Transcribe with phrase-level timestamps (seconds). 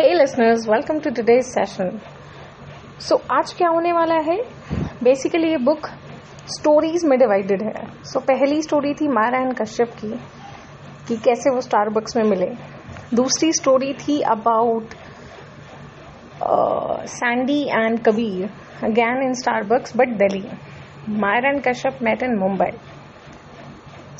[0.00, 1.98] Hey listeners welcome to today's session
[3.00, 4.36] so आज क्या होने वाला है?
[5.02, 5.86] बेसिकली ये बुक
[6.48, 7.72] स्टोरीज में डिवाइडेड है।
[8.04, 10.10] सो so, पहली स्टोरी थी मारा एंड कश्यप की
[11.08, 12.48] कि कैसे वो स्टारबक्स में मिले।
[13.14, 14.94] दूसरी स्टोरी थी about
[17.10, 18.50] Sandy and Kabir
[18.84, 20.44] again in Starbucks but Delhi
[21.20, 22.70] Myra and Kashyap met in Mumbai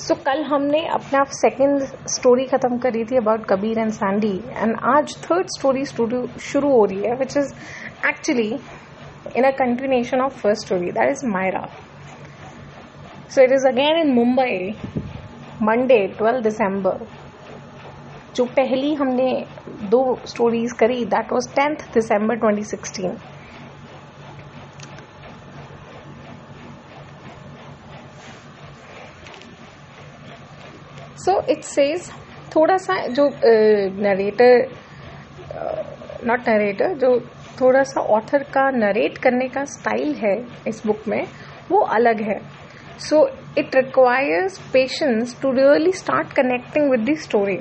[0.00, 4.76] so so, कल हमने अपना सेकेंड स्टोरी खत्म करी थी about Kabir and Sandy and
[4.90, 7.52] आज थर्ड स्टोरी शुरू हो रही है which is
[8.08, 8.48] actually
[9.36, 11.66] in a continuation of first story that is Myra
[13.30, 14.74] so it is again in Mumbai
[15.62, 17.06] Monday twelve December
[18.36, 19.32] जो पहली हमने
[19.90, 23.29] दो स्टोरीज करी that was tenth December 2016
[31.50, 32.10] it says
[32.54, 33.28] थोड़ा सा जो
[34.02, 34.68] नरेटर
[36.26, 37.18] नॉट नरेटर जो
[37.60, 40.36] थोड़ा सा ऑथर का नरेट करने का स्टाइल है
[40.68, 41.22] इस बुक में
[41.70, 42.40] वो अलग है
[43.00, 43.26] so
[43.58, 47.58] it requires patience to really start connecting with the story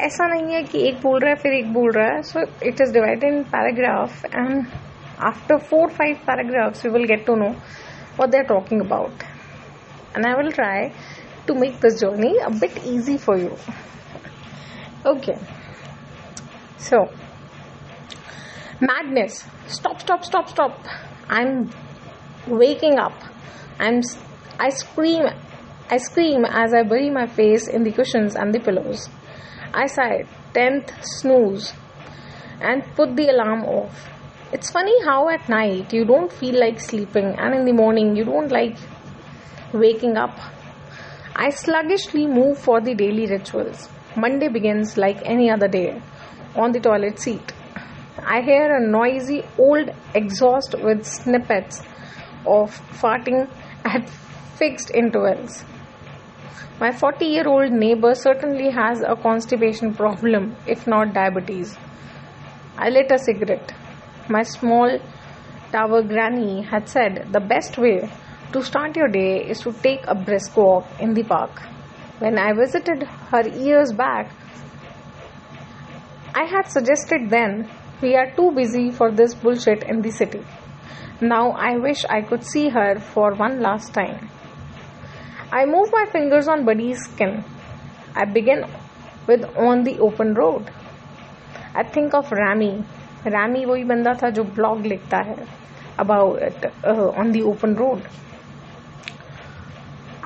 [0.00, 2.80] ऐसा नहीं है कि एक बोल रहा है फिर एक बोल रहा है so it
[2.80, 4.66] is divided in paragraph and
[5.24, 7.52] after four five paragraphs you will get to know
[8.16, 9.12] what they're talking about.
[10.14, 10.92] And i will try
[11.46, 13.56] to make this journey a bit easy for you.
[15.04, 15.38] Okay.
[16.78, 17.10] So,
[18.80, 19.44] madness.
[19.66, 20.84] Stop, stop, stop, stop.
[21.28, 21.70] I'm
[22.46, 23.12] waking up.
[23.78, 24.00] I'm,
[24.58, 25.24] I scream,
[25.90, 29.08] I scream as I bury my face in the cushions and the pillows.
[29.72, 31.72] I sigh, tenth snooze,
[32.60, 34.08] and put the alarm off.
[34.52, 38.24] It's funny how at night you don't feel like sleeping, and in the morning you
[38.24, 38.76] don't like
[39.72, 40.38] waking up
[41.36, 43.88] I sluggishly move for the daily rituals.
[44.16, 46.00] Monday begins like any other day
[46.54, 47.52] on the toilet seat.
[48.24, 51.82] I hear a noisy old exhaust with snippets
[52.46, 53.48] of farting
[53.84, 54.08] at
[54.56, 55.64] fixed intervals.
[56.78, 61.76] My 40 year old neighbor certainly has a constipation problem, if not diabetes.
[62.78, 63.74] I lit a cigarette.
[64.28, 65.00] My small
[65.72, 68.08] tower granny had said the best way
[68.53, 71.61] to start your day is to take a brisk walk in the park.
[72.19, 74.31] When I visited her years back,
[76.33, 77.69] I had suggested then
[78.01, 80.41] we are too busy for this bullshit in the city.
[81.21, 84.29] Now I wish I could see her for one last time.
[85.51, 87.43] I move my fingers on Buddy's skin.
[88.15, 88.63] I begin
[89.27, 90.71] with on the open road.
[91.75, 92.83] I think of Rami.
[93.25, 95.47] Rami वही बंदा था जो blog लिखता है
[95.99, 96.39] about
[96.83, 98.01] uh, on the open road.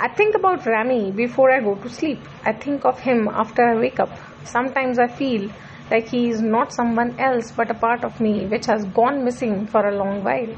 [0.01, 2.21] I think about Rami before I go to sleep.
[2.45, 4.11] I think of him after I wake up.
[4.45, 5.51] Sometimes I feel
[5.91, 9.67] like he is not someone else but a part of me which has gone missing
[9.67, 10.55] for a long while.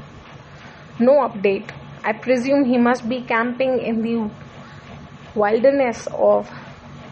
[0.99, 1.71] No update.
[2.03, 4.29] I presume he must be camping in the
[5.33, 6.47] wilderness of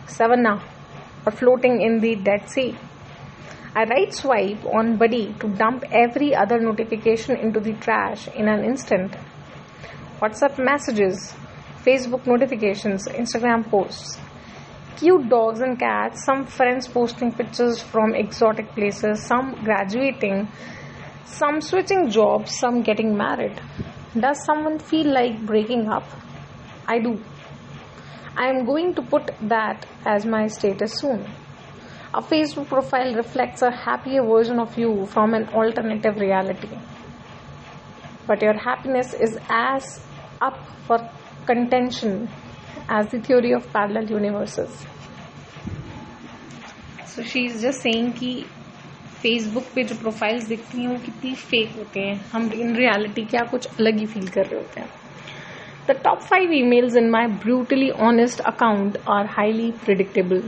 [0.06, 0.61] Savannah
[1.25, 2.78] or floating in the Dead Sea.
[3.75, 8.63] I right swipe on Buddy to dump every other notification into the trash in an
[8.63, 9.16] instant.
[10.22, 11.34] WhatsApp messages,
[11.85, 14.19] Facebook notifications, Instagram posts.
[14.97, 20.47] Cute dogs and cats, some friends posting pictures from exotic places, some graduating,
[21.25, 23.62] some switching jobs, some getting married.
[24.19, 26.03] Does someone feel like breaking up?
[26.85, 27.22] I do.
[28.35, 31.25] I am going to put that as my status soon.
[32.13, 36.78] A Facebook profile reflects a happier version of you from an alternative reality.
[38.28, 40.03] But your happiness is as
[40.41, 40.57] up
[40.88, 40.97] for
[41.51, 42.29] contention
[42.89, 44.85] as the theory of parallel universes.
[47.05, 48.31] So she is just saying कि
[49.21, 53.41] Facebook पे जो profiles दिखती हैं वो कितनी fake होते हैं हम इन रियलिटी क्या
[53.51, 54.89] कुछ अलग ही फील कर रहे होते हैं
[55.89, 60.41] the top five emails in my brutally honest account are highly predictable.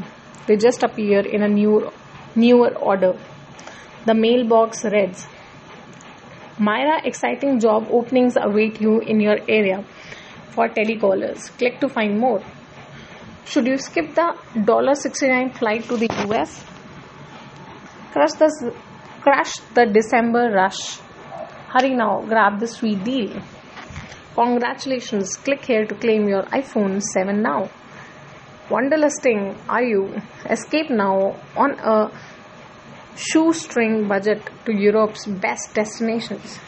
[0.48, 1.92] They just appear in a new,
[2.44, 3.14] newer order.
[4.06, 5.28] The mailbox reads
[6.68, 9.84] Myra, exciting job openings await you in your area
[10.52, 11.50] for telecallers.
[11.58, 12.42] Click to find more.
[13.46, 16.64] Should you skip the $69 flight to the US?
[18.12, 18.74] Crush the,
[19.22, 21.00] crash the December rush.
[21.74, 23.42] Hurry now, grab the sweet deal.
[24.36, 27.70] Congratulations, click here to claim your iPhone 7 now.
[28.70, 30.16] Wanderlusting, are you?
[30.50, 32.10] Escape now on a
[33.18, 36.60] shoestring budget to Europe's best destinations.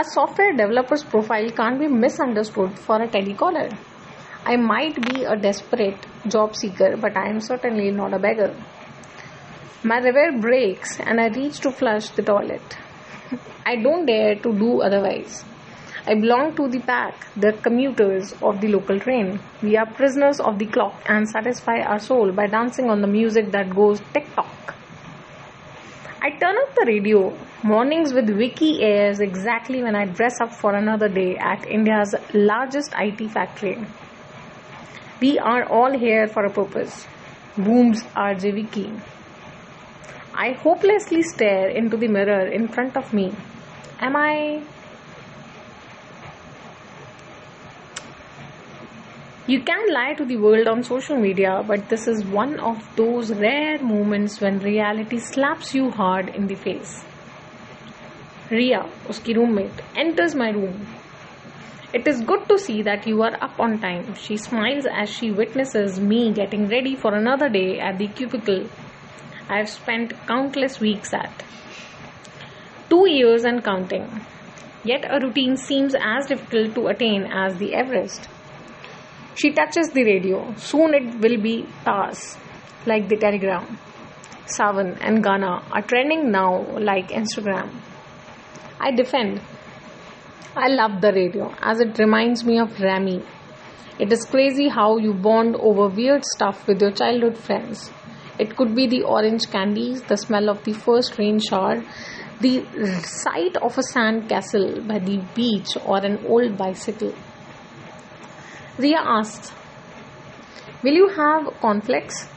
[0.00, 3.76] A software developer's profile can't be misunderstood for a telecaller.
[4.46, 8.54] I might be a desperate job seeker, but I am certainly not a beggar.
[9.82, 12.78] My river breaks and I reach to flush the toilet.
[13.66, 15.44] I don't dare to do otherwise.
[16.06, 19.40] I belong to the pack, the commuters of the local train.
[19.64, 23.50] We are prisoners of the clock and satisfy our soul by dancing on the music
[23.50, 24.77] that goes tick tock.
[26.20, 27.32] I turn up the radio
[27.62, 32.92] mornings with Vicky airs exactly when I dress up for another day at India's largest
[32.98, 33.78] IT factory.
[35.20, 37.06] We are all here for a purpose.
[37.56, 38.92] Booms RJ Vicky.
[40.34, 43.32] I hopelessly stare into the mirror in front of me.
[44.00, 44.62] Am I
[49.48, 53.32] You can lie to the world on social media, but this is one of those
[53.32, 57.02] rare moments when reality slaps you hard in the face.
[58.50, 60.86] Ria, uski roommate, enters my room.
[61.94, 64.14] It is good to see that you are up on time.
[64.16, 68.68] She smiles as she witnesses me getting ready for another day at the cubicle
[69.48, 71.42] I have spent countless weeks at.
[72.90, 74.26] Two years and counting.
[74.84, 78.28] Yet a routine seems as difficult to attain as the Everest.
[79.40, 80.52] She touches the radio.
[80.56, 82.36] Soon it will be Tars,
[82.86, 83.78] like the telegram.
[84.46, 87.70] Saavn and Gaana are trending now like Instagram.
[88.80, 89.40] I defend.
[90.56, 93.22] I love the radio as it reminds me of Rami.
[94.00, 97.92] It is crazy how you bond over weird stuff with your childhood friends.
[98.40, 101.84] It could be the orange candies, the smell of the first rain shower,
[102.40, 102.64] the
[103.04, 107.14] sight of a sand castle by the beach, or an old bicycle.
[108.78, 109.52] Ria asks,
[110.84, 112.28] Will you have cornflakes?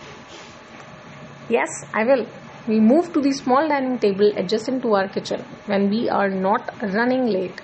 [1.49, 2.25] Yes, I will.
[2.67, 6.73] We move to the small dining table adjacent to our kitchen when we are not
[6.81, 7.61] running late.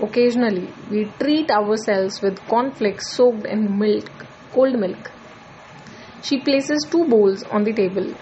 [0.00, 4.10] Occasionally, we treat ourselves with cornflakes soaked in milk,
[4.52, 5.10] cold milk.
[6.22, 8.14] She places two bowls on the table.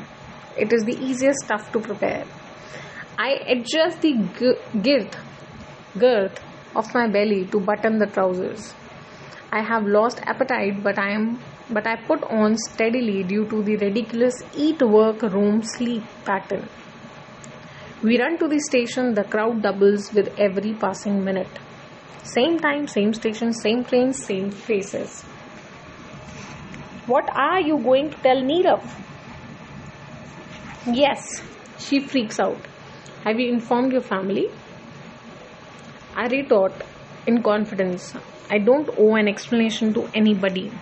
[0.57, 2.25] It is the easiest stuff to prepare.
[3.19, 4.15] I adjust the
[4.83, 5.17] girth,
[5.99, 6.41] girth
[6.75, 8.75] of my belly to button the trousers.
[9.53, 13.77] I have lost appetite, but I am but I put on steadily due to the
[13.77, 16.69] ridiculous eat work room sleep pattern.
[18.03, 21.59] We run to the station, the crowd doubles with every passing minute.
[22.23, 25.23] Same time, same station, same train, same faces.
[27.07, 28.83] What are you going to tell Neerav?
[30.87, 31.43] Yes,
[31.79, 32.59] she freaks out.
[33.25, 34.49] Have you informed your family?
[36.17, 36.73] I retort
[37.27, 38.15] in confidence.
[38.51, 40.73] I don't owe an explanation to anybody.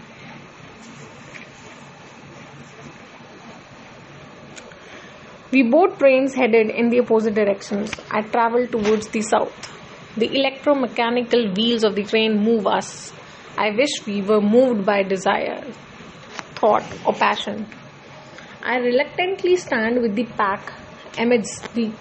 [5.50, 7.92] We both trains headed in the opposite directions.
[8.10, 9.54] I traveled towards the south.
[10.16, 13.12] The electromechanical wheels of the train move us.
[13.56, 15.62] I wish we were moved by desire,
[16.54, 17.66] thought, or passion.
[18.62, 20.72] I reluctantly stand with the pack
[21.18, 21.92] amidst the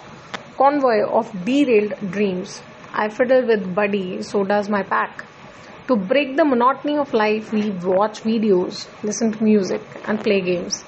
[0.56, 2.62] convoy of derailed dreams.
[2.92, 5.27] I fiddle with Buddy, so does my pack.
[5.88, 10.84] To break the monotony of life, we watch videos, listen to music, and play games.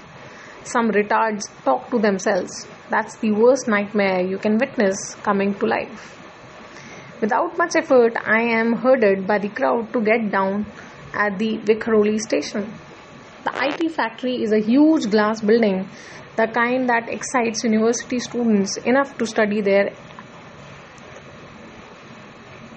[0.65, 2.67] Some retards talk to themselves.
[2.91, 6.19] That's the worst nightmare you can witness coming to life.
[7.23, 10.67] Without much effort, I am herded by the crowd to get down
[11.15, 12.71] at the Vikhroli station.
[13.45, 15.89] The IT factory is a huge glass building,
[16.37, 19.93] the kind that excites university students enough to study their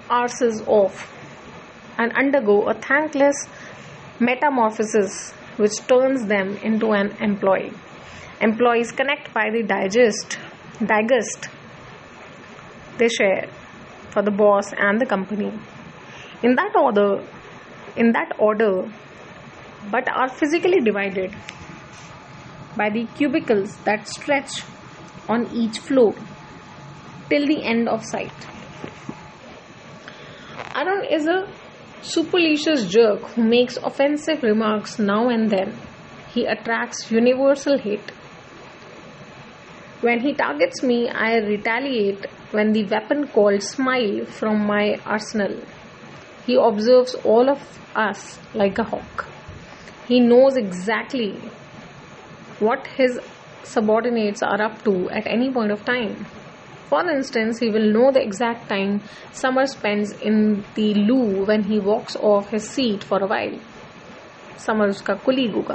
[0.08, 1.10] arses off
[1.98, 3.46] and undergo a thankless
[4.20, 7.72] metamorphosis which turns them into an employee.
[8.40, 10.38] Employees connect by the digest,
[10.84, 11.48] digest
[12.98, 13.48] they share
[14.10, 15.52] for the boss and the company.
[16.42, 17.24] In that order,
[17.96, 18.90] in that order,
[19.90, 21.34] but are physically divided
[22.76, 24.62] by the cubicles that stretch
[25.28, 26.14] on each floor
[27.28, 28.32] till the end of sight.
[30.74, 31.48] Arun is a
[32.04, 35.74] supercilious jerk who makes offensive remarks now and then.
[36.34, 38.12] He attracts universal hate.
[40.00, 45.56] When he targets me, I retaliate when the weapon called smile from my arsenal.
[46.46, 47.60] He observes all of
[47.96, 49.26] us like a hawk.
[50.06, 51.32] He knows exactly
[52.58, 53.18] what his
[53.62, 56.26] subordinates are up to at any point of time.
[56.94, 59.00] For instance, he will know the exact time
[59.32, 63.58] Summer spends in the loo when he walks off his seat for a while.
[64.58, 65.72] Summer uska colleague.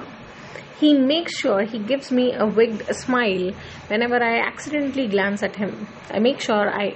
[0.79, 3.51] He makes sure he gives me a wigged smile
[3.89, 5.87] whenever I accidentally glance at him.
[6.09, 6.95] I make sure I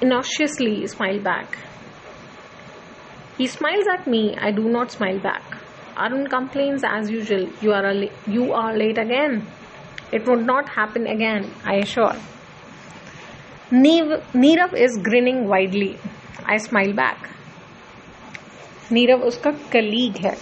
[0.00, 1.58] innocuously smile back.
[3.36, 5.42] He smiles at me, I do not smile back.
[5.96, 9.44] Arun complains as usual, you are, la- you are late again.
[10.12, 12.14] It would not happen again, I assure.
[13.72, 15.94] Nirav is grinning widely
[16.50, 17.26] I smile back
[18.92, 20.34] Nirav उसका colleague है,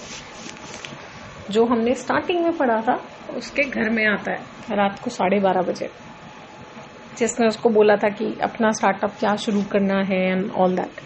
[1.51, 2.95] जो हमने starting में पढ़ा था,
[3.37, 5.91] उसके घर में आता है, रात को साढ़े बारह बजे।
[7.19, 11.01] जिसने उसको बोला था कि अपना स्टार्टअप क्या शुरू करना है and all that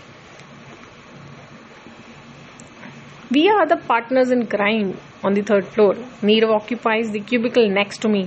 [3.33, 4.93] we are the partners in crime
[5.26, 8.26] on the third floor Nirav occupies the cubicle next to me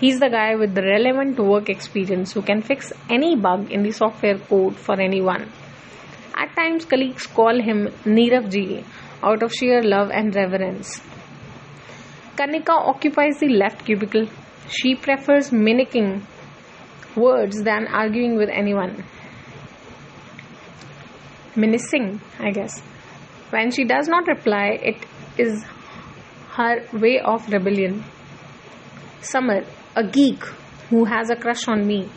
[0.00, 3.92] He's the guy with the relevant work experience who can fix any bug in the
[3.92, 5.50] software code for anyone.
[6.34, 8.84] At times, colleagues call him Nirav ji
[9.22, 11.00] out of sheer love and reverence.
[12.36, 14.28] Kanika occupies the left cubicle.
[14.68, 16.26] She prefers mimicking
[17.16, 19.02] words than arguing with anyone.
[21.56, 22.82] Menacing, I guess.
[23.48, 25.06] When she does not reply, it
[25.38, 25.64] is
[26.50, 28.04] her way of rebellion.
[29.22, 29.64] Summer,
[29.95, 30.43] a geek
[30.89, 32.09] who has a crush on me,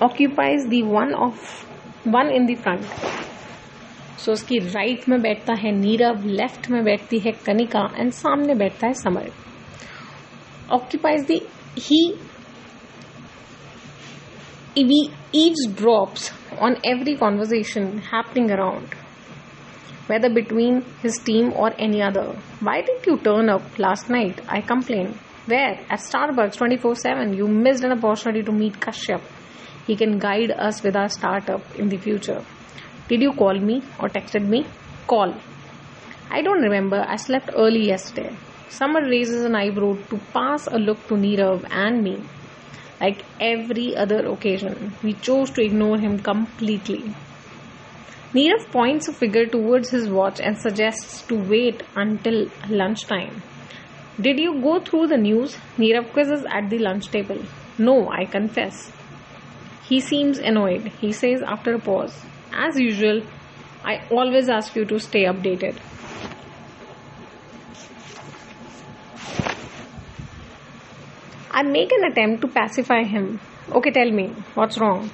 [0.00, 1.34] occupies the one of
[2.04, 2.82] one in the front.
[4.18, 8.54] So so, उसकी right में बैठता है Nirav left में बैठती है Kanika and सामने
[8.54, 9.30] बैठता है Samar
[10.72, 11.40] occupies the
[11.78, 12.00] he
[14.76, 16.30] eavesdrops
[16.66, 18.94] on every conversation happening around
[20.06, 22.36] whether between his team or any other.
[22.60, 24.40] Why didn't you turn up last night?
[24.48, 25.18] I complained.
[25.49, 25.79] Where?
[25.89, 27.33] At Starbucks 24 7.
[27.33, 29.21] You missed an opportunity to meet Kashyap.
[29.87, 32.45] He can guide us with our startup in the future.
[33.07, 34.67] Did you call me or texted me?
[35.07, 35.33] Call.
[36.29, 37.03] I don't remember.
[37.15, 38.35] I slept early yesterday.
[38.69, 42.21] Summer raises an eyebrow to pass a look to Nirav and me.
[43.01, 47.15] Like every other occasion, we chose to ignore him completely.
[48.35, 53.41] Nirav points a finger towards his watch and suggests to wait until lunchtime.
[54.21, 55.55] Did you go through the news?
[55.77, 57.37] Nirav quizzes at the lunch table.
[57.77, 58.91] No, I confess.
[59.83, 60.87] He seems annoyed.
[60.99, 63.21] He says after a pause, As usual,
[63.83, 65.77] I always ask you to stay updated.
[71.49, 73.39] I make an attempt to pacify him.
[73.71, 75.09] Okay, tell me, what's wrong?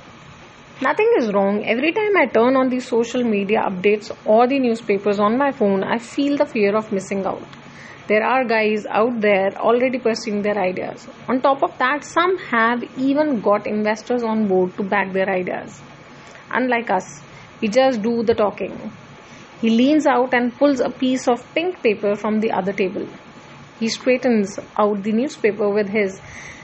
[0.81, 1.63] Nothing is wrong.
[1.63, 5.83] Every time I turn on the social media updates or the newspapers on my phone,
[5.83, 7.43] I feel the fear of missing out.
[8.07, 11.07] There are guys out there already pursuing their ideas.
[11.27, 15.81] On top of that, some have even got investors on board to back their ideas.
[16.51, 17.23] Unlike us,
[17.61, 18.91] we just do the talking.
[19.59, 23.07] He leans out and pulls a piece of pink paper from the other table.
[23.79, 26.19] He straightens out the newspaper with his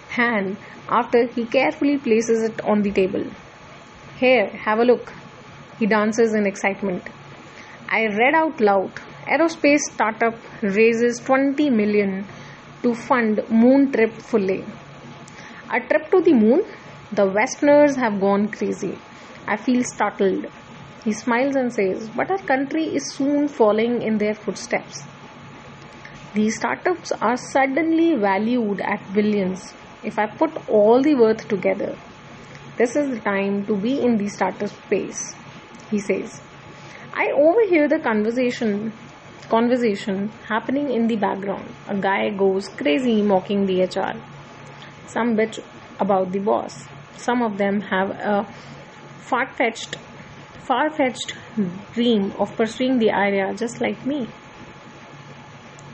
[0.10, 0.58] hand
[0.88, 3.26] after he carefully places it on the table.
[4.20, 5.12] Here, have a look.
[5.80, 7.04] He dances in excitement.
[7.90, 8.92] I read out loud
[9.28, 12.26] Aerospace startup raises 20 million
[12.82, 14.66] to fund moon trip fully.
[15.72, 16.64] A trip to the moon?
[17.12, 18.98] The Westerners have gone crazy.
[19.48, 20.48] I feel startled.
[21.06, 25.04] He smiles and says, But our country is soon following in their footsteps.
[26.34, 29.74] These startups are suddenly valued at billions.
[30.04, 31.96] If I put all the worth together,
[32.78, 35.36] this is the time to be in the startup space,
[35.92, 36.42] he says.
[37.14, 38.94] I overhear the conversation
[39.50, 41.68] conversation happening in the background.
[41.88, 44.20] A guy goes crazy mocking the HR.
[45.08, 45.60] Some bitch
[46.00, 46.86] about the boss.
[47.18, 48.48] Some of them have a
[49.20, 49.98] far-fetched
[50.60, 51.34] far-fetched
[51.94, 54.28] dream of pursuing the idea just like me.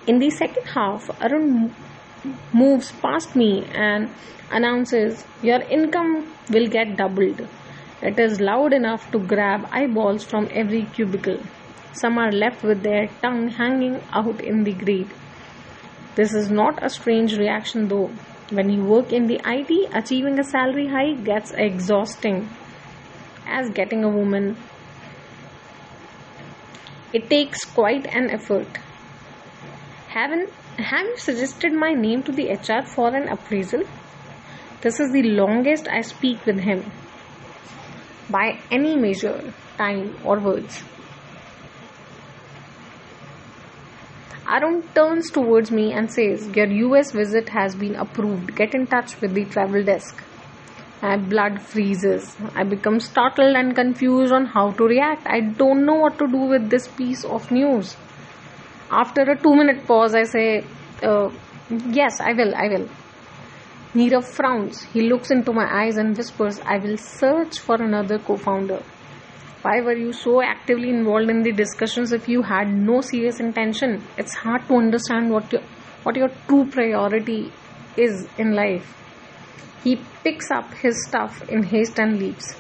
[0.06, 1.74] In the second half, Arun
[2.54, 4.10] moves past me and
[4.52, 7.48] announces, Your income will get doubled.
[8.02, 11.40] It is loud enough to grab eyeballs from every cubicle.
[11.94, 15.12] Some are left with their tongue hanging out in the grate.
[16.16, 18.12] This is not a strange reaction though.
[18.50, 22.50] When you work in the IT, achieving a salary high gets exhausting
[23.46, 24.58] as getting a woman.
[27.14, 28.68] It takes quite an effort.
[30.10, 33.84] Haven't have you suggested my name to the HR for an appraisal?
[34.82, 36.92] This is the longest I speak with him
[38.30, 40.84] by any measure, time, or words.
[44.48, 48.56] Arun turns towards me and says, Your US visit has been approved.
[48.56, 50.24] Get in touch with the travel desk.
[51.02, 52.36] My blood freezes.
[52.56, 55.28] I become startled and confused on how to react.
[55.28, 57.96] I don't know what to do with this piece of news.
[58.90, 60.64] After a two minute pause, I say,
[61.04, 61.30] uh,
[61.70, 62.90] Yes, I will, I will.
[63.94, 64.84] Nirav frowns.
[64.84, 68.82] He looks into my eyes and whispers, I will search for another co founder.
[69.68, 74.02] Why were you so actively involved in the discussions if you had no serious intention?
[74.18, 75.62] It's hard to understand what your,
[76.04, 77.52] what your true priority
[77.98, 78.86] is in life.
[79.84, 82.56] He picks up his stuff in haste and leaves.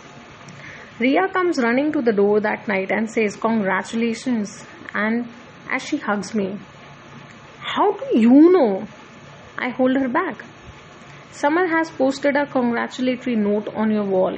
[0.99, 4.65] Ria comes running to the door that night and says, Congratulations.
[4.93, 5.29] And
[5.71, 6.59] as she hugs me,
[7.59, 8.85] How do you know?
[9.57, 10.43] I hold her back.
[11.31, 14.37] Someone has posted a congratulatory note on your wall.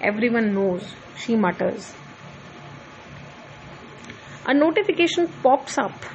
[0.00, 1.92] Everyone knows, she mutters.
[4.45, 6.05] A notification pops up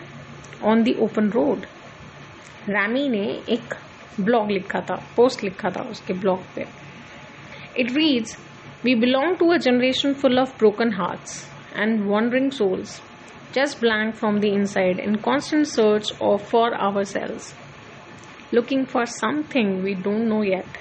[0.63, 1.67] on the open road.
[2.69, 3.75] Rami ने एक
[4.21, 6.67] blog लिखा था post लिखा था उसके blog पे
[7.81, 8.37] it reads
[8.85, 11.43] we belong to a generation full of broken hearts
[11.77, 13.01] and wandering souls
[13.57, 17.51] just blank from the inside in constant search of for ourselves
[18.57, 20.81] looking for something we don't know yet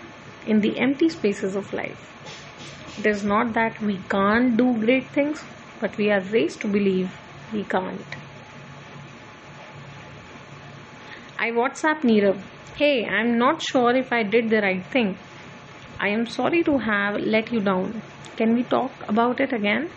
[0.54, 2.08] in the empty spaces of life
[3.02, 5.44] it is not that we can't do great things
[5.84, 7.20] but we are raised to believe
[7.53, 8.19] we can't
[11.41, 12.41] I WhatsApp Neerav.
[12.75, 15.17] Hey, I'm not sure if I did the right thing.
[16.01, 18.03] I am sorry to have let you down.
[18.37, 19.89] Can we talk about it again?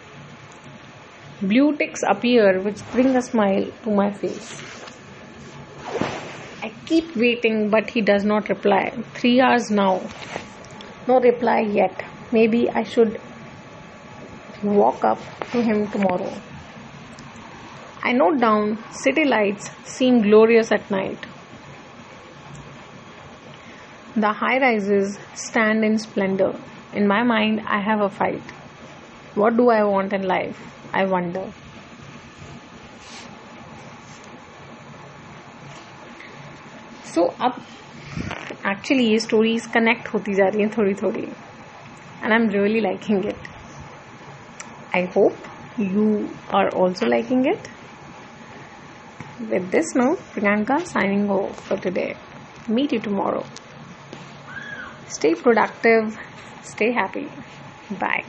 [1.41, 4.61] Blue ticks appear which bring a smile to my face.
[6.61, 8.91] I keep waiting, but he does not reply.
[9.15, 9.99] Three hours now.
[11.07, 12.03] No reply yet.
[12.31, 13.19] Maybe I should
[14.61, 15.19] walk up
[15.53, 16.31] to him tomorrow.
[18.02, 21.26] I note down city lights seem glorious at night.
[24.16, 26.54] The high rises stand in splendor.
[26.94, 28.42] In my mind, I have a fight.
[29.34, 30.60] What do I want in life?
[30.92, 31.46] I wonder.
[37.14, 37.60] So so, अब
[38.66, 43.26] actually ये stories connect होती जा रही हैं थोड़ी थोड़ी and I am really liking
[43.26, 43.48] it
[44.94, 46.06] I hope you
[46.58, 47.68] are also liking it
[49.49, 52.15] with this note, Priyanka signing off for today.
[52.67, 53.45] Meet you tomorrow.
[55.07, 56.17] Stay productive,
[56.63, 57.29] stay happy.
[57.89, 58.23] Bye.